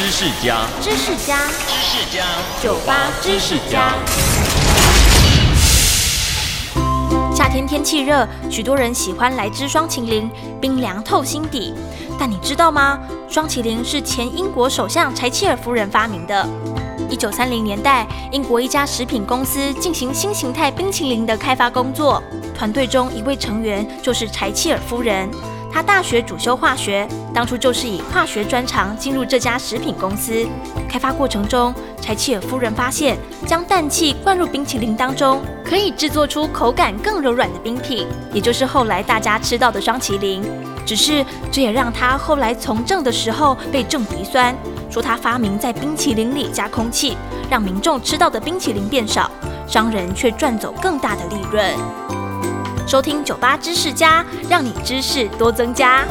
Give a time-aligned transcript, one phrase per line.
[0.00, 1.36] 知识家，知识家，
[1.68, 2.24] 知识家，
[2.62, 3.92] 酒吧知识家。
[7.34, 11.74] 夏天天气热，许多人喜欢来支双麒麟，冰凉透心底。
[12.18, 12.98] 但你知道吗？
[13.28, 16.48] 双麒麟是前英国首相柴契尔夫人发明的。
[17.10, 22.22] 一九三零年代，英国一家食品公司进行新形态冰淇淋的开发工作，
[22.54, 25.28] 团队中一位成员就是柴契尔夫人。
[25.72, 30.46] 他大学主修化学，当初就是以化学专长进入这家食品公司。
[30.88, 33.16] 开发过程中，柴契尔夫人发现，
[33.46, 40.42] 将氮气灌入冰淇淋当中，可以制作出口感更柔软的冰品，也就是后来大家吃到的双麒麟。
[40.84, 44.52] 只是这也让他后来从政的时候被政敌酸，
[44.90, 47.16] 说他发明在冰淇淋里加空气，
[47.48, 49.30] 让民众吃到的冰淇淋变少，
[49.68, 52.19] 商人却赚走更大的利润。
[52.90, 56.04] 收听酒吧知识家，让你知识多增加。